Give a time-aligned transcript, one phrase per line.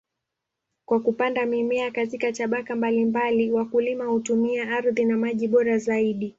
[0.85, 6.29] Kwa kupanda mimea katika tabaka mbalimbali, wakulima hutumia ardhi na maji bora zaidi.